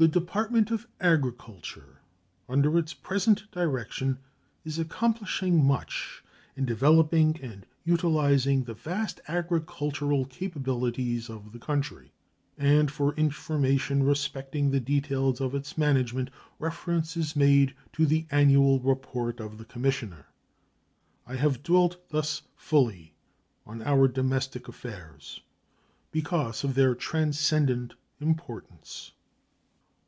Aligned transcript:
The 0.00 0.06
Department 0.06 0.70
of 0.70 0.86
Agriculture 1.00 1.98
under 2.48 2.78
its 2.78 2.94
present 2.94 3.50
direction 3.50 4.18
is 4.64 4.78
accomplishing 4.78 5.64
much 5.64 6.22
in 6.54 6.64
developing 6.64 7.36
and 7.42 7.66
utilizing 7.82 8.62
the 8.62 8.74
vast 8.74 9.20
agricultural 9.26 10.24
capabilities 10.26 11.28
of 11.28 11.50
the 11.50 11.58
country, 11.58 12.12
and 12.56 12.92
for 12.92 13.12
information 13.16 14.04
respecting 14.04 14.70
the 14.70 14.78
details 14.78 15.40
of 15.40 15.52
its 15.52 15.76
management 15.76 16.30
reference 16.60 17.16
is 17.16 17.34
made 17.34 17.74
to 17.94 18.06
the 18.06 18.24
annual 18.30 18.78
report 18.78 19.40
of 19.40 19.58
the 19.58 19.64
Commissioner. 19.64 20.26
I 21.26 21.34
have 21.34 21.64
dwelt 21.64 21.96
thus 22.10 22.42
fully 22.54 23.14
on 23.66 23.82
our 23.82 24.06
domestic 24.06 24.68
affairs 24.68 25.40
because 26.12 26.62
of 26.62 26.76
their 26.76 26.94
transcendent 26.94 27.94
importance. 28.20 29.10